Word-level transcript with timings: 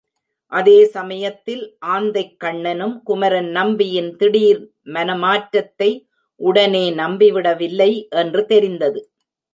அதே 0.51 0.85
சமயத்தில் 0.85 1.61
ஆந்தைக்கண்ணனும் 1.87 2.95
குமரன் 3.03 3.49
நம்பியின் 3.49 4.09
திடீர் 4.15 4.61
மனமாற்றத்தை 4.93 5.91
உடனே 6.41 6.85
நம்பிவிடவில்லை 6.95 7.91
என்று 8.15 8.43
தெரிந்தது. 8.45 9.01